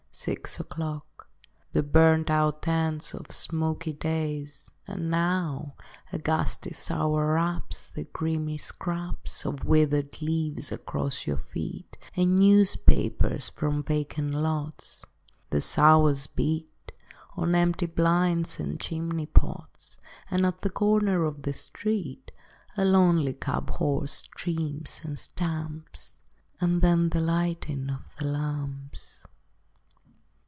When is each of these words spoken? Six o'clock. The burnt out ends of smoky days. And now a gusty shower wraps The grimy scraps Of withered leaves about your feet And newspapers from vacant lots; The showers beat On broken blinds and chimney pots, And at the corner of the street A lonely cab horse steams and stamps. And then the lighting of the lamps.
Six 0.13 0.59
o'clock. 0.59 1.29
The 1.71 1.81
burnt 1.81 2.29
out 2.29 2.67
ends 2.67 3.13
of 3.13 3.31
smoky 3.31 3.93
days. 3.93 4.69
And 4.85 5.09
now 5.09 5.75
a 6.11 6.19
gusty 6.19 6.73
shower 6.73 7.35
wraps 7.35 7.87
The 7.87 8.03
grimy 8.03 8.57
scraps 8.57 9.45
Of 9.45 9.63
withered 9.63 10.21
leaves 10.21 10.69
about 10.69 11.25
your 11.25 11.37
feet 11.37 11.95
And 12.13 12.35
newspapers 12.35 13.47
from 13.47 13.83
vacant 13.83 14.33
lots; 14.33 15.05
The 15.49 15.61
showers 15.61 16.27
beat 16.27 16.91
On 17.37 17.51
broken 17.53 17.91
blinds 17.95 18.59
and 18.59 18.81
chimney 18.81 19.27
pots, 19.27 19.97
And 20.29 20.45
at 20.45 20.59
the 20.59 20.69
corner 20.69 21.23
of 21.23 21.43
the 21.43 21.53
street 21.53 22.31
A 22.75 22.83
lonely 22.83 23.33
cab 23.33 23.69
horse 23.69 24.25
steams 24.35 24.99
and 25.05 25.17
stamps. 25.17 26.19
And 26.59 26.81
then 26.81 27.11
the 27.11 27.21
lighting 27.21 27.89
of 27.89 28.03
the 28.19 28.25
lamps. 28.27 29.19